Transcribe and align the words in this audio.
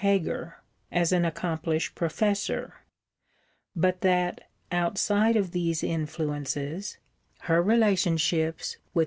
Heger, 0.03 0.55
as 0.91 1.11
an 1.11 1.25
accomplished 1.25 1.93
Professor; 1.93 2.73
but 3.75 4.01
that, 4.01 4.49
outside 4.71 5.35
of 5.35 5.51
these 5.51 5.83
influences, 5.83 6.97
her 7.41 7.61
relationships 7.61 8.77
with 8.95 8.99
M. 8.99 8.99